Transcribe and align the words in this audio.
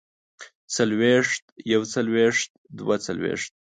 څلوېښت 0.75 1.43
يوڅلوېښت 1.73 2.49
دوه 2.77 2.95
څلوېښت 3.05 3.51